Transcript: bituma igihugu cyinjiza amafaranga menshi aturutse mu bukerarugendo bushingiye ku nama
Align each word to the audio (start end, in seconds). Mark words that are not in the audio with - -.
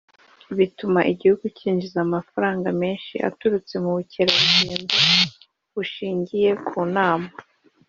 bituma 0.57 0.99
igihugu 1.11 1.45
cyinjiza 1.57 1.97
amafaranga 2.07 2.67
menshi 2.81 3.15
aturutse 3.29 3.73
mu 3.83 3.91
bukerarugendo 3.97 4.95
bushingiye 5.73 6.49
ku 6.67 6.79
nama 6.95 7.29